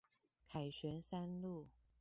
[0.49, 1.67] 凱旋三路